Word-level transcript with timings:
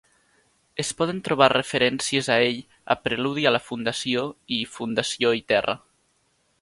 Es 0.83 0.87
poden 1.01 1.19
trobar 1.27 1.49
referències 1.53 2.29
a 2.35 2.37
ell 2.45 2.57
a 2.93 2.97
"Preludi 3.03 3.45
a 3.51 3.53
la 3.57 3.63
Fundació" 3.67 4.25
i 4.57 4.59
"Fundació 4.79 5.35
i 5.43 5.45
Terra". 5.55 5.77